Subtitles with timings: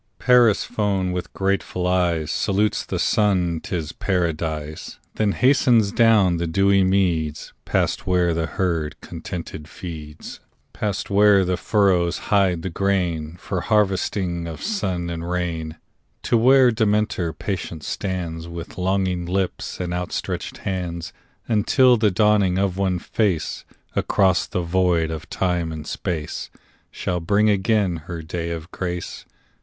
[0.17, 8.07] Persephone with grateful eyes Salutes the Sun—'tis Paradise: Then hastens down the dewy meads, Past
[8.07, 10.39] where the herd contented feeds,
[10.73, 15.77] Past where the furrows hide the grain, For harvesting of sun and rain;
[16.23, 21.13] To where Demeter patient stands With longing lips and outstretched hands,
[21.47, 23.65] Until the dawning of one face
[23.95, 26.49] Across the void of time and space
[26.89, 29.27] Shall bring again her day of grace.